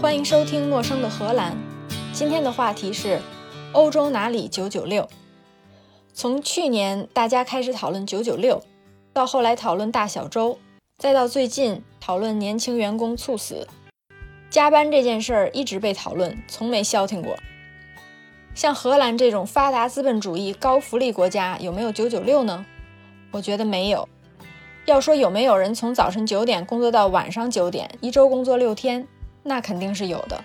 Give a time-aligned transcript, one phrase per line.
[0.00, 1.52] 欢迎收听《陌生的荷兰》。
[2.10, 3.20] 今天的话题是
[3.72, 5.06] 欧洲哪里九九六？
[6.14, 8.62] 从去年大家开始讨论九九六，
[9.12, 10.58] 到后来讨论大小周，
[10.96, 13.68] 再到最近讨论年轻员工猝死，
[14.48, 17.36] 加班这件事儿一直被讨论，从没消停过。
[18.54, 22.64] 像荷兰这种发达资本主义高福利国家，有没有九九六呢？
[23.32, 24.08] 我觉得没有。
[24.86, 29.06] 要说有没有人从早晨九点工作到晚上九点，一周工作六天，
[29.42, 30.44] 那肯定是有的。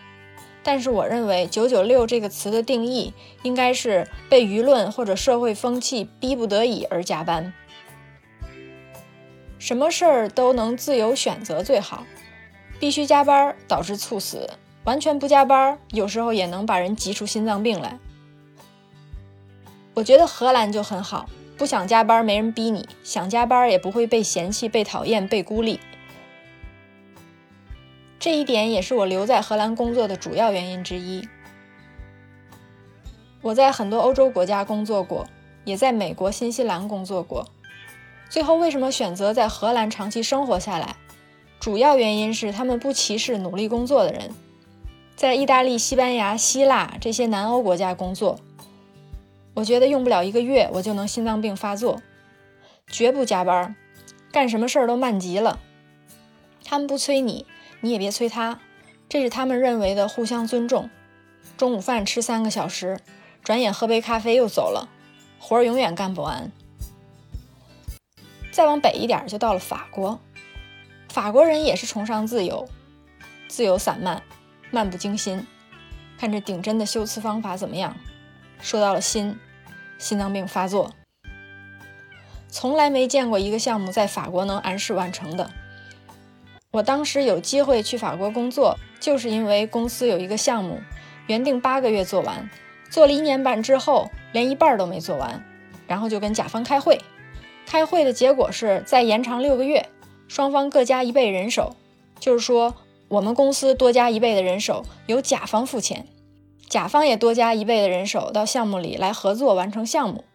[0.64, 3.14] 但是我认为“九九六”这个词的定义
[3.44, 7.54] 应该是被舆论或者社会风气逼不得已而加班。
[9.60, 12.06] 什么事儿都能自由选择最好，
[12.80, 14.50] 必须加班导致猝死，
[14.84, 18.00] 完全不加班，有时候也能把人急出心脏病来。
[19.94, 21.30] 我觉得荷兰就很好。
[21.58, 25.80] 不想加班，没人逼你；想加班，也不会被嫌弃、被讨厌、被孤立。
[28.26, 31.30] 这一点也是我留在荷兰工作的主要原因之一。
[33.44, 35.28] 我在很多欧洲国家工作过，
[35.64, 37.48] 也在美国、新西兰工作过。
[38.28, 40.96] 最后，为什么选择在荷兰长期生活下来？
[41.60, 44.32] 主要原因是他们不歧视努力工作的人。
[45.16, 48.40] 在意大利、西班牙、希腊这些南欧国家工作。
[49.54, 52.02] 我觉得用不了一个月，我就能心脏病发作，
[52.88, 53.76] 绝不加班，
[54.32, 55.60] 干什么事儿都慢极了。
[56.64, 57.46] 他们不催你，
[57.82, 58.60] 你也别催他，
[59.08, 60.90] 这是他们认为的互相尊重。
[61.58, 63.00] 中午饭吃三个小时，
[63.44, 64.90] 转眼喝杯咖啡又走了，
[65.40, 66.52] 活儿永远干不完。
[68.52, 70.20] 再往北一点就到了法国，
[71.10, 72.68] 法国人也是崇尚自由，
[73.48, 74.24] 自由散漫，
[74.72, 75.46] 漫不经心。
[76.18, 77.96] 看这顶针的修辞方法怎么样？
[78.60, 79.40] 说到了心。
[79.98, 80.92] 心脏病发作，
[82.50, 85.50] 从来没见过一个项目在法国能按时完成的。
[86.76, 90.82] 我当时有机会去法国工作，就是因为公司有一个项目，
[91.26, 92.50] 原定八个月做完，
[92.90, 95.42] 做了一年半之后，连一半都没做完，
[95.88, 97.00] 然后就跟甲方开会，
[97.66, 99.88] 开会的结果是再延长六个月，
[100.28, 101.78] 双方各加一倍人手，
[102.20, 102.76] 就是说
[103.08, 106.06] 我们公司多加一倍的人手，由甲方付钱。
[106.68, 110.26] 甲方也多加一倍的人手到项目里来合作完成项目。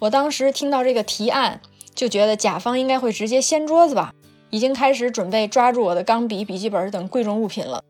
[0.00, 1.62] 我当时听到这个提案，
[1.94, 4.12] 就觉得甲方应该会直接掀桌子吧，
[4.50, 7.82] 已经开始准备抓住我的钢笔、笔记本等贵重物品了。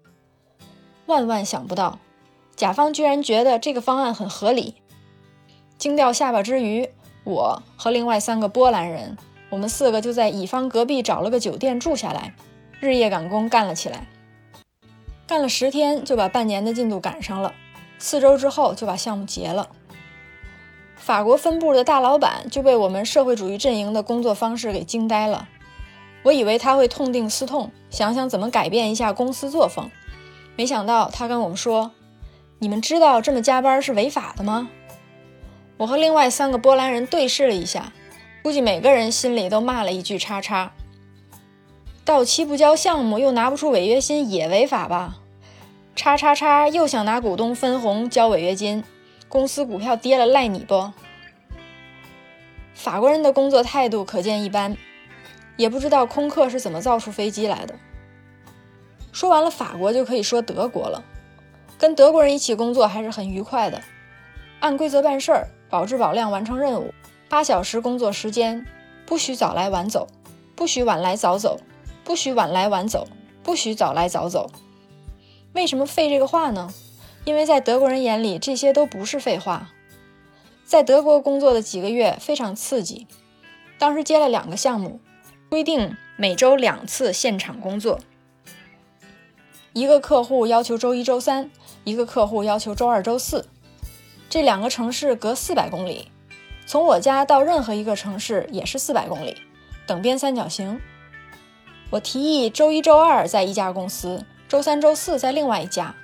[1.07, 1.99] 万万想不到，
[2.57, 4.75] 甲方居然觉得这个方案很合理。
[5.79, 6.89] 惊掉下巴之余，
[7.25, 9.17] 我和另外三个波兰人，
[9.51, 12.35] 我们四个就在乙方隔壁找了个酒店住下来，
[12.81, 14.07] 日夜赶工干了起来。
[15.27, 17.53] 干了十天就把半年的进度赶上了，
[17.99, 19.69] 四周之后就把项目结了。
[20.97, 25.47] 法国分部的大老板就被我们社会主义阵营的工作方式给惊呆了。
[26.27, 29.89] 我以为他会痛定思痛，想想怎么改变一下公司作风，
[30.57, 31.93] 没想到他跟我们说
[32.59, 34.69] ：“你们知道这么加班是违法的吗？”
[35.79, 37.93] 我和另外三个波兰人对视了一下，
[38.43, 40.73] 估计每个人心里都骂了一句“叉叉”。
[42.05, 45.19] 到期不交项目又拿不出违约金也违法吧？
[45.95, 48.83] 叉叉叉又想拿股东分红交违约金，
[49.29, 50.91] 公司股票跌了赖你不？
[52.75, 54.77] 法国人的工作态度可见一斑，
[55.57, 57.75] 也不知道空客是怎么造出飞机来的。
[59.13, 61.05] 说完了法国就可以说德国了，
[61.79, 63.83] 跟德国人一起工作还是很愉快的，
[64.61, 66.93] 按规则办事儿，保质保量完成任务，
[67.29, 68.67] 八小时工作时间，
[69.07, 70.09] 不许早来晚走，
[70.55, 71.61] 不许晚来早走。
[72.05, 73.09] 不许晚来晚走，
[73.43, 74.49] 不许早来早走。
[75.55, 76.73] 为什么废这个话呢？
[77.25, 79.73] 因为在德国人眼里，这些都不是废话。
[80.65, 83.09] 在德国工作的几个月非常刺激，
[83.77, 85.01] 当时接了两个项目，
[85.49, 88.01] 规定每周两次现场工作。
[89.73, 91.51] 一个客户要求周一、周三，
[91.85, 93.49] 一个客户要求周二、周四。
[94.29, 96.11] 这两个城市隔四百公里，
[96.67, 99.37] 从我家到任何一个城市也是四百公里，
[99.87, 100.81] 等边三角形。
[101.91, 105.95] 我提议周一、周二在一家公司，周三、周四在另外一家，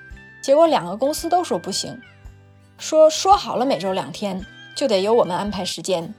[0.41, 2.01] 结果两个公司都说不行，
[2.79, 4.47] 说说好了每周两天
[4.77, 6.15] 就得由我们安排时间。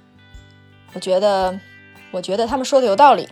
[0.92, 1.58] 我觉得，
[2.14, 3.28] 我觉得他们说的有道理。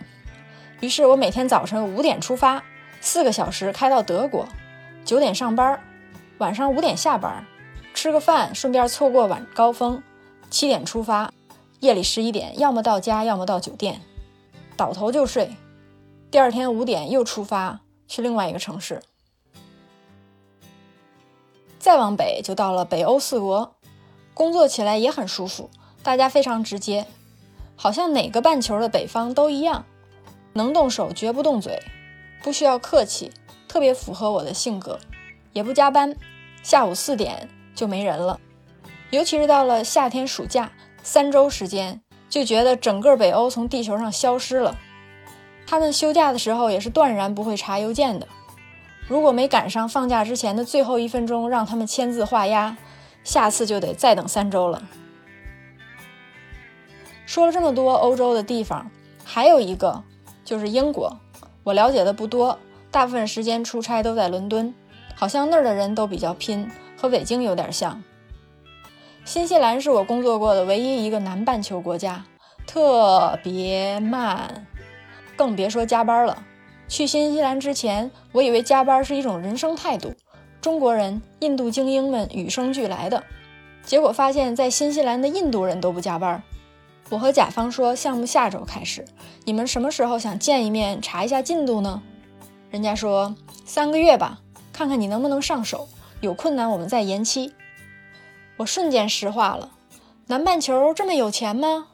[0.80, 2.62] 于是我每天早晨五点出发，
[3.00, 4.46] 四个小时开到德国，
[5.04, 5.80] 九点上班，
[6.38, 7.46] 晚上五点下班，
[7.94, 10.02] 吃个饭，顺便错过晚高峰，
[10.50, 11.32] 七点出发，
[11.78, 14.00] 夜里十一点要么到家，要么到酒店，
[14.76, 15.52] 倒头就睡。
[16.32, 19.00] 第二天五点又出发去另外一个城市，
[21.78, 23.76] 再往北就到了北欧四国，
[24.34, 25.70] 工作起来也很舒服，
[26.02, 27.06] 大家非常直接，
[27.82, 29.84] 好像哪个半球的北方都一样，
[30.52, 31.82] 能动手绝不动嘴，
[32.40, 33.32] 不需要客气，
[33.66, 35.00] 特别符合我的性格，
[35.52, 36.14] 也不加班，
[36.62, 38.38] 下午四点就没人了。
[39.10, 40.70] 尤其是到了夏天暑假，
[41.02, 44.78] 三周时间就觉得整个北欧从地球上消失了。
[45.66, 48.28] 他们休假的时候也是断然不会查邮件的。
[49.08, 52.76] 如果没赶上放假之前的最后一分钟让他们签字画押，
[53.24, 54.84] 下次就得再等三周了。
[57.32, 58.90] 说了这么多欧洲的地方，
[59.24, 60.04] 还有一个
[60.44, 61.18] 就是英国，
[61.64, 62.58] 我了解的不多，
[62.90, 64.74] 大部分时间出差都在伦敦，
[65.14, 68.02] 好像那儿的人都比较拼，和北京有点像。
[69.24, 72.22] 新西兰是我工作过的唯一一个南半球国家，
[72.66, 74.66] 特别慢，
[75.34, 76.44] 更别说加班了。
[76.86, 80.12] 去新西兰之前，我以为加班是一种人生态度，
[80.60, 83.24] 中国人、印度精英们与生俱来的。
[83.86, 86.42] 结果发现，在新西兰的印度人都不加班。
[87.10, 89.04] 我和甲方说，项目下周开始，
[89.44, 92.02] 你们什么时候想见一面，查一下进度呢？
[92.70, 93.34] 人家说
[93.66, 94.40] 三个月吧，
[94.72, 95.88] 看看你能不能上手，
[96.20, 97.52] 有困难我们再延期。
[98.56, 99.72] 我瞬间石化了，
[100.28, 101.88] 南半球这么有钱吗？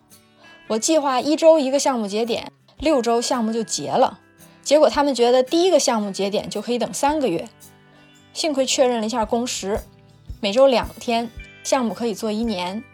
[0.69, 4.21] 我计划一周一个项目节点，六周项目就结了。
[4.63, 7.49] 结果他们觉得第一个项目节点就可以等三个月，
[8.33, 9.81] 幸亏确认了一下工时，
[10.41, 11.31] 每周两天，
[11.65, 12.85] 项目可以做一年。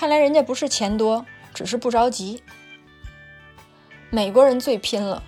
[0.00, 2.42] 看来人家不是钱多，只是不着急。
[4.08, 5.22] 美国人最拼了，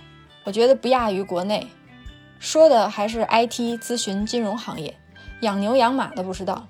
[0.45, 1.67] 我觉得不亚于国内。
[2.39, 4.97] 说的还是 IT 咨询金融行业，
[5.41, 6.67] 养牛养马的不知道。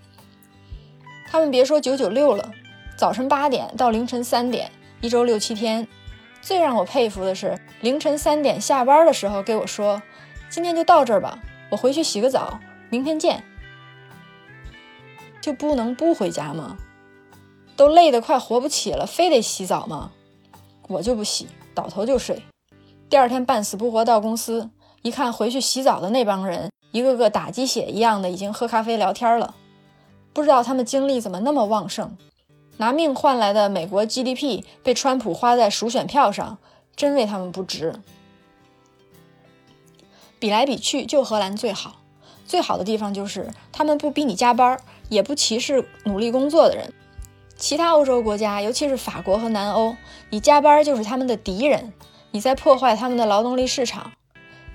[1.30, 2.52] 他们别说九九六了，
[2.98, 5.88] 早晨八点到凌晨三点，一周六七天。
[6.42, 10.04] 最让我佩服的是，凌晨三点下班的时候给我说
[10.52, 11.40] ：“今天就到这儿吧，
[11.72, 12.60] 我回去洗个澡，
[12.90, 13.46] 明天见。”
[15.40, 16.76] 就不能不回家吗？
[17.76, 20.12] 都累得快活不起了，非得洗澡吗？
[20.88, 22.44] 我就不洗，倒头就睡。
[23.10, 24.70] 第二天半死不活到公司，
[25.02, 29.56] 一看回去洗澡的那帮人，一个个打鸡血一样的，已经喝咖啡聊天了。
[30.34, 32.18] 不知道他们精力怎么那么旺盛。
[32.78, 36.58] 拿命换来的美国 GDP 被川普花在数选票上，
[36.96, 37.94] 真为他们不值。
[40.40, 41.98] 比来比去，就荷兰最好。
[42.46, 44.80] 最好的地方就是他们不逼你加班，
[45.10, 46.94] 也不歧视努力工作的人。
[47.56, 49.96] 其他欧洲国家，尤其是法国和南欧，
[50.30, 51.94] 你加班就是他们的敌人，
[52.32, 54.12] 你在破坏他们的劳动力市场。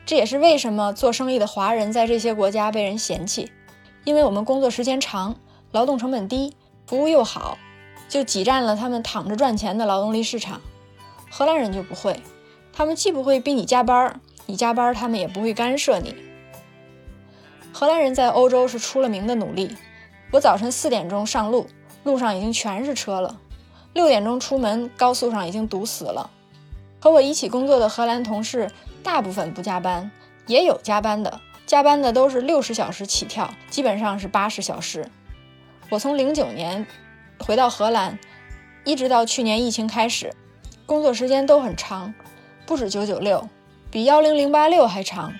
[0.07, 3.53] 这也是为什么做生意的华人在这些国家被人嫌弃，
[4.05, 5.37] 因为我们工作时间长，
[5.71, 6.55] 劳动成本低，
[6.87, 7.59] 服务又好。
[8.09, 10.63] 就挤占了他们躺着赚钱的劳动力市场，
[11.31, 12.23] 荷兰人就不会，
[12.73, 16.15] 他们既不会逼你加班，你加班他们也不会干涉你。
[17.71, 19.77] 荷兰人在欧洲是出了名的努力。
[20.33, 21.67] 我早晨四点钟上路，
[22.09, 23.37] 路上已经全是车了；
[23.93, 26.31] 六点钟出门，高速上已经堵死了。
[26.99, 28.71] 和我一起工作的荷兰同事，
[29.03, 30.11] 大部分不加班，
[30.47, 35.11] 也有加班的，加班的都是六十小时起跳，基本上是八十小时。
[35.91, 36.87] 我从零九年。
[37.41, 38.19] 回到荷兰，
[38.85, 40.35] 一直到去年疫情开始，
[40.87, 42.13] 工作时间都很长，
[42.67, 43.49] 不止九九六，
[43.93, 45.33] 比幺零零八六还长。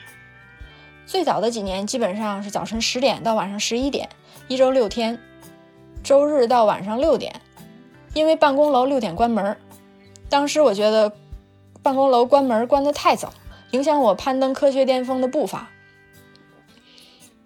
[1.05, 4.09] 最早的几年基本上是早晨十点到晚上十一点，
[4.47, 5.19] 一周六天，
[6.03, 7.41] 周日到晚上六点，
[8.15, 9.57] 因为办公楼六点关门。
[10.29, 11.13] 当时我觉得
[11.83, 13.33] 办公楼关门关得太早，
[13.71, 15.69] 影响我攀登科学巅峰的步伐。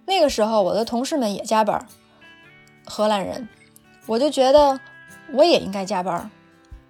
[0.04, 1.86] 那个时候我的同事们也加班，
[2.84, 3.48] 荷兰人。
[4.06, 4.80] 我就觉得
[5.32, 6.28] 我也应该加班，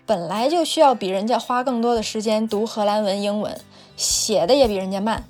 [0.07, 3.61] 本来就需要比人家花更多的时间读荷兰文、英文，
[3.97, 5.25] 写的也比人家慢，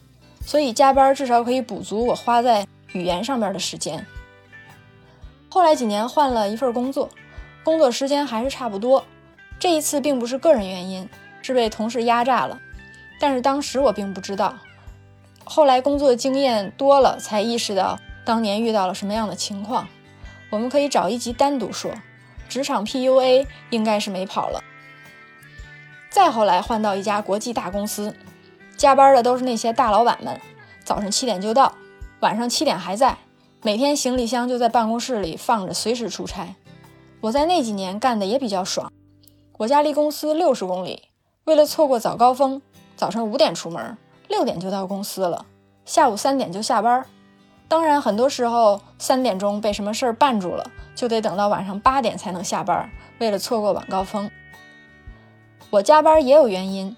[0.47, 4.07] 所以加班至少可以补足我花在语言上面的时间。
[5.53, 7.11] 后来几年换了一份工作，
[7.63, 9.05] 工作时间还是差不多。
[9.59, 11.07] 这一次并不是个人原因，
[11.43, 12.59] 是被同事压榨了，
[13.21, 14.55] 但是当时我并不知道。
[15.45, 19.87] 后来工作经验多了，才意识到当年遇到了什么样的情况。
[20.49, 21.93] 我们可以找一集单独说，
[22.49, 24.65] 职场 PUA 应该是没跑了。
[26.09, 28.17] 再后来换到一家国际大公司，
[28.79, 30.41] 加班的都是那些大老板们，
[30.83, 31.75] 早上七点就到，
[32.21, 33.19] 晚上七点还在，
[33.65, 36.57] 每天行李箱就在办公室里放着，随时出差。
[37.21, 38.91] 我在那几年干的也比较爽，
[39.59, 41.05] 我家离公司六十公里，
[41.45, 42.61] 为了错过早高峰，
[42.97, 45.47] 早上五点出门，六点就到公司了，
[45.85, 47.07] 下午三点就下班。
[47.69, 52.91] 当然，很多时候三点钟被什么事儿绊住了，就得等到晚上八点才能下班。
[53.21, 54.29] 为了错过晚高峰，
[55.71, 56.97] 我加班也有原因。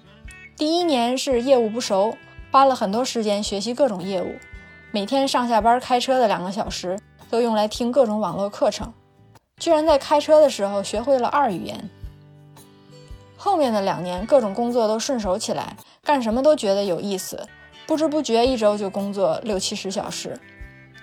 [0.57, 2.17] 第一年是业务不熟，
[2.51, 4.33] 花了很多时间学习各种业务，
[4.95, 6.97] 每天上下班开车的两个小时
[7.29, 8.93] 都用来听各种网络课程，
[9.57, 11.89] 居然在开车的时候学会了二语言。
[13.35, 17.45] 后面的两年各种工作都顺手起来，干什么都觉得有意思，
[17.85, 20.39] 不知不觉一周就工作六七十小时。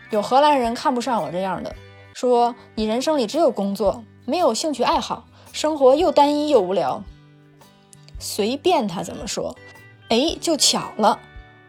[0.08, 1.76] 有荷兰人看不上我这样的，
[2.14, 7.02] 说你人生里只有工作，没有兴趣爱好，生活又单一又无聊。
[8.18, 9.54] 随便他怎么说，
[10.08, 11.18] 哎，就巧了，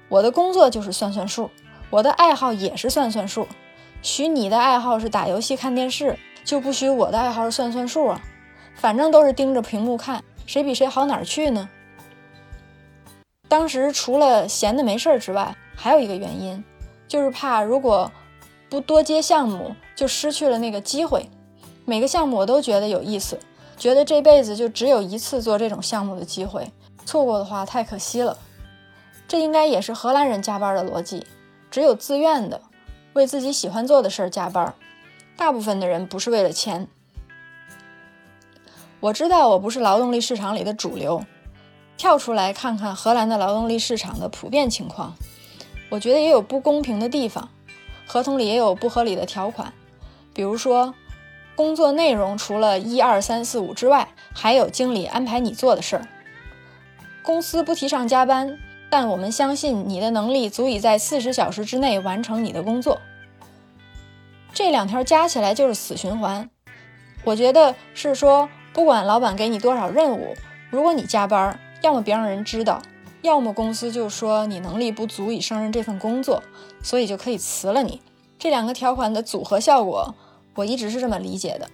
[0.07, 1.49] 我的工作就是算算数，
[1.93, 3.47] 我的爱好也是算算数。
[4.01, 8.19] 许你的爱好是打游戏看电视，就不许我的爱好是算算数啊！
[8.73, 11.69] 反正都是盯着屏幕看，谁比谁好哪儿去呢？
[13.47, 16.63] 当时除了闲的没事儿之外，还有一个原因，
[17.07, 18.11] 就是怕如果
[18.71, 21.29] 不多接项目，就失去了那个机会。
[21.85, 23.37] 每个项目我都觉得有意思，
[23.77, 26.71] 觉得这辈子就只有一次做这种项目的机会，
[27.05, 28.35] 错过的话太可惜了。
[29.27, 31.25] 这应该也是荷兰人加班的逻辑，
[31.73, 32.61] 只有自愿的。
[33.13, 34.75] 为自己喜欢做的事儿加班，
[35.35, 36.87] 大部分的人不是为了钱。
[38.99, 41.25] 我知道我不是劳动力市场里的主流，
[41.97, 45.15] 跳出来看看荷兰的劳动力市场的普遍情况，
[45.89, 47.49] 我觉得也有不公平的地方，
[48.05, 49.73] 合同里也有不合理的条款，
[50.31, 50.93] 比如说
[51.55, 56.07] 工作内容除了一二三四五之外，还有经理安排你做的事儿。
[57.23, 58.59] 公司不提倡加班。
[58.93, 63.01] 但我们相信你的能力足以在四十小时之内完成你的工作。
[64.53, 66.47] 这两条加起来就是死循环。
[67.23, 70.35] 我觉得是说，不管老板给你多少任务，
[70.69, 72.83] 如果你加班，要么别让人知道，
[73.23, 76.43] 要么公司就说你能力不足以胜任这份工作，
[76.83, 77.99] 所以就可以辞了你。
[78.37, 80.13] 这两个条款的组合效果，
[80.53, 81.67] 我一直是这么理解的。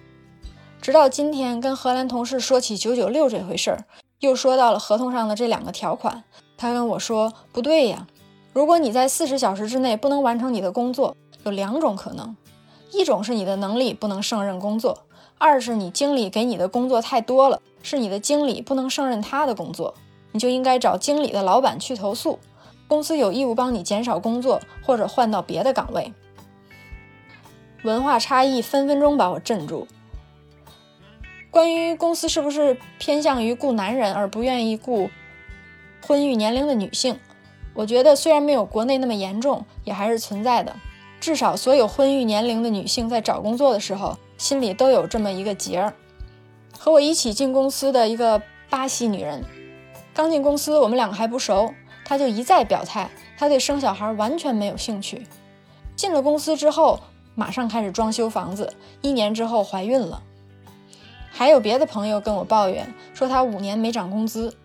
[0.80, 3.84] 直到今天跟荷兰同事说起九九六这回事儿，
[4.20, 6.24] 又说到了合同上的这两个条款。
[6.60, 8.06] 他跟我说：“不对呀，
[8.52, 12.36] 如果你在四十小时之内不能完成你的工作，有两种可能：
[12.92, 14.92] 一种是你的能力不能胜任工作；
[15.38, 19.94] 二是你经理给你的工作太多了，是你的经理不能胜任他的工作，
[20.32, 22.38] 你就应该找经理的老板去投诉，
[22.86, 26.12] 公司有义务帮你减少工作或者换到别的岗位。”
[27.84, 29.88] 文化差异分分钟把我镇住。
[31.50, 35.08] 关于公司是不是偏向于雇男人而不愿意雇？
[36.06, 37.18] 婚育年龄的女性，
[37.74, 40.74] 我觉得虽然没有国内那么严重，也还是存在的。
[41.20, 45.92] 至少所有婚育年龄的女性在找工作的时候，心里都有这么一个结儿。
[46.78, 48.40] 和我一起进公司的一个
[48.70, 49.44] 巴西女人，
[50.14, 51.74] 刚进公司，我们两个还不熟，
[52.06, 55.26] 她就一再表态，她对生小孩完全没有兴趣。
[55.94, 57.00] 进了公司之后，
[57.34, 60.22] 马上开始装修房子，一年之后怀孕了。
[61.30, 64.56] 还有别的朋友跟我抱怨说，她五年没涨工资。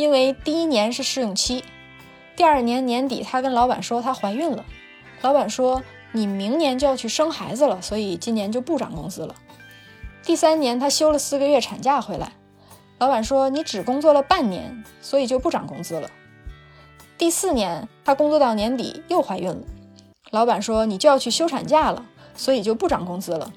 [0.00, 1.62] 因为第一年是试用期，
[2.34, 4.64] 第二年年底她跟老板说她怀孕了，
[5.20, 9.34] 老板说你明年就要去生孩子了，所以今年就不涨工资了。
[10.22, 12.32] 第三年她休了四个月产假回来，
[12.98, 16.10] 老板说你只工作了半年，所以就不涨工资了。
[17.18, 19.60] 第四年她工作到年底又怀孕了，
[20.30, 23.52] 老板说你就要去休产假了，所以就不涨工资了。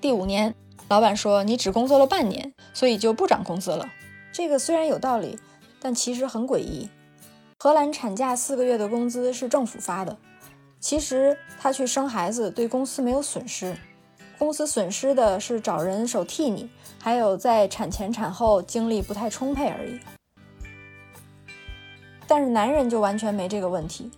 [0.00, 0.56] 第五年
[0.88, 3.88] 老板说你只工作了半年，所以就不涨工资了。
[4.32, 5.38] 这个虽然有道理，
[5.78, 6.88] 但其实很诡异。
[7.58, 10.16] 荷兰产假四个月的工资是政府发的，
[10.80, 13.76] 其实她去生孩子对公司没有损失，
[14.38, 20.00] 公司损失的是找人手替你，还有在产前产后精力不太充沛而已。
[22.26, 24.10] 但是男人就完全没这个问题。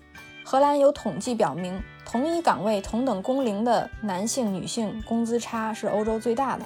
[0.44, 6.64] 荷兰有统计表明，同一岗位同等工龄的男性、女性工资差是欧洲最大的。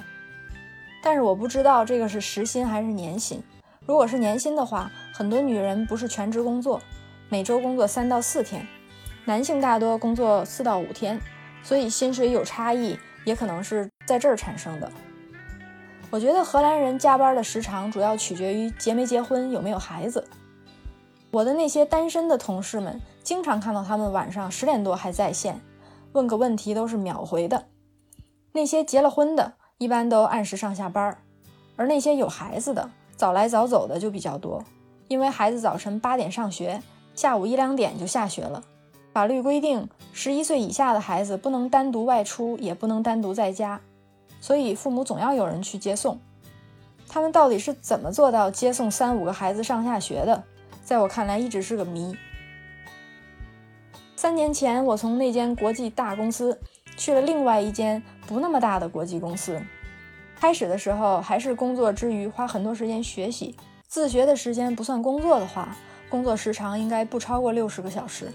[1.01, 3.41] 但是我不知道这个是时薪还是年薪。
[3.85, 6.81] 如果是年薪的话，很多女人不是全职工作，
[7.29, 8.67] 每周工作三到四天，
[9.25, 11.19] 男性大多工作四到五天，
[11.63, 14.91] 所以薪水有差异，也可能是在这儿产生的。
[16.11, 20.27] 我觉得荷兰人加班的时长主要取决于结没结婚，有没有孩子。
[21.31, 25.61] 我的那些单身的同事们，经常看到他们晚上十点多还在线，
[26.13, 27.67] 问个问题都是秒回的。
[28.51, 29.53] 那些结了婚的。
[29.79, 31.17] 一般都按时上下班，
[31.77, 34.61] 而那些有孩子的早来早走的就比较多，
[35.07, 36.81] 因为孩子早晨八点上学，
[37.15, 38.61] 下午一两点就下学了。
[39.13, 43.79] 法律规定，十一岁以下的孩子不能单独外出，也不能单独在家，
[44.41, 46.19] 所以父母总要有人去接送。
[47.07, 50.43] 他们到底是怎么做到接送三五个孩子上下学的？
[50.83, 52.17] 在我看来，一直是个谜。
[54.17, 56.59] 三年前，我从那间国际大公司。
[56.99, 59.59] 去了另外一间不那么大的国际公司，
[60.35, 63.55] 开始的时候还是工作之余花很多时间学习，
[63.87, 65.73] 自学的时间不算工作的话，
[66.09, 68.29] 工作时长应该不超过六十个小时。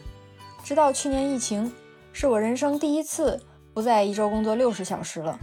[0.65, 1.71] 直到去年疫情，
[2.11, 3.39] 是我人生第一次
[3.75, 5.39] 不在一周工作六十小时了，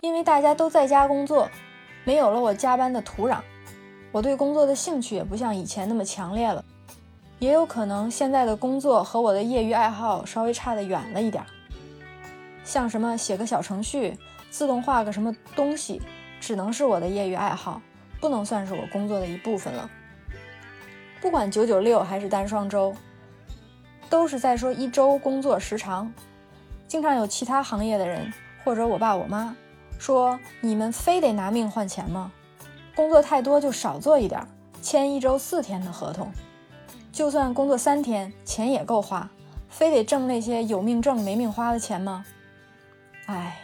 [0.00, 1.46] 因为大家都在家工作，
[2.04, 3.40] 没有了我加班的土壤，
[4.10, 6.64] 我对工作的兴趣也不像以前那么强烈了。
[7.38, 11.46] 也有可能现在的工作和我的业余爱好稍微差得远了一点儿。
[12.68, 14.14] 像什么写个小程序、
[14.50, 16.02] 自动化个什么东西，
[16.38, 17.80] 只能是我的业余爱好，
[18.20, 19.88] 不能算是我工作的一部分了。
[21.18, 22.94] 不管九九六还是单双周，
[24.10, 26.12] 都是在说一周工作时长。
[26.86, 28.30] 经常有其他行业的人，
[28.62, 29.56] 或者我爸我妈
[29.98, 32.30] 说：“你们非得拿命换钱吗？
[32.94, 34.46] 工作太多就少做一点，
[34.82, 36.30] 签一周四天的合同。”
[37.10, 39.30] 就算工作三天，钱也够花，
[39.70, 42.26] 非得挣那些有命挣没命花的钱吗？
[43.28, 43.60] 哎，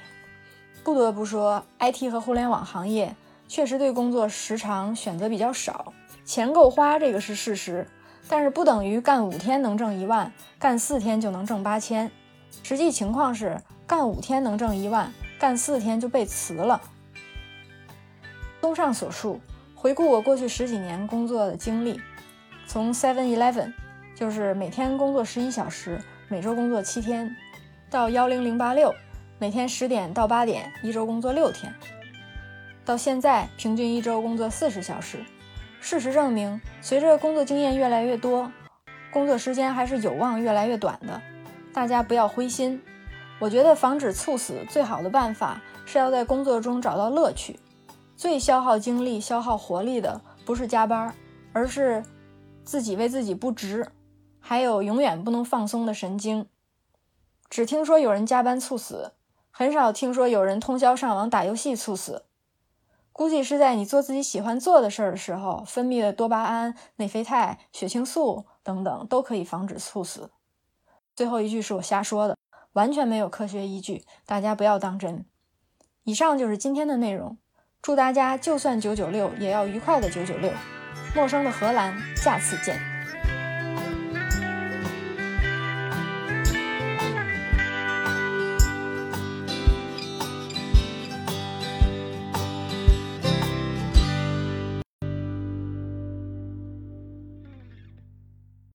[0.83, 3.17] 不得不说，IT 和互联网行业
[3.49, 7.89] 确实对工作时长选择比较少，钱够花这个是事实，
[8.29, 12.11] 但是不等于干五天能挣一万，干四天就能挣八千。
[12.63, 16.79] 实际情况是，干五天能挣一万，干四天就被辞了。
[18.61, 19.41] 综上所述，
[19.75, 21.99] 回顾我过去十几年工作的经历。
[22.67, 23.73] 从 Seven Eleven，
[24.15, 27.35] 就是每天工作十一小时，每周工作七天，
[27.89, 28.95] 到幺零零八六，
[29.45, 31.71] 每天十点到八点，一周工作六天，
[32.83, 35.23] 到现在平均一周工作四十小时。
[35.83, 38.51] 事实证明，随着工作经验越来越多，
[39.13, 41.21] 工作时间还是有望越来越短的。
[41.75, 42.81] 大家不要灰心。
[43.39, 47.61] 我觉得防止猝死最好的办法是要在工作中找到乐趣。
[48.17, 51.15] 最消耗精力、消耗活力的不是加班，
[51.53, 52.03] 而是。
[52.65, 53.89] 自己为自己不值，
[54.41, 56.47] 还有永远不能放松的神经。
[57.51, 59.13] 只听说有人加班猝死，
[59.57, 62.25] 很少听说有人通宵上网打游戏猝死。
[63.13, 70.33] 估计是在你做自己喜欢做的事儿的时候，分泌的多巴胺、内啡肽、血清素等等都可以防止猝死。
[71.15, 72.37] 最后一句是我瞎说的，
[72.73, 75.25] 完全没有科学依据，大家不要当真。
[76.03, 77.39] 以上就是今天的内容，
[77.81, 80.51] 祝大家就算九九六也要愉快的九九六。
[81.15, 82.94] 陌生的荷兰，下次见。